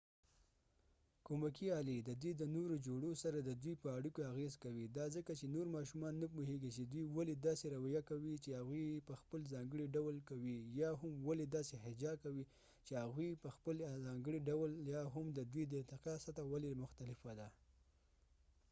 [1.25, 5.45] کومکې آلی ددوي د نورو جوړو سره ددوي په اړیکو اغیز کوي دا ځکه چې
[5.55, 9.39] نور ماشومان نه پوهیږی چې دوي ولی داسې رويه کوي چې هغوي یې په خپل
[9.53, 12.43] ځانګړی ډول کوي یا هم ولی داسې حجا کوي
[12.85, 13.75] چې هغوي یې په خپل
[14.05, 17.47] ځانګړی ډول کوي یا هم ددوي د ارتقا سطحه ولی مختلفه ده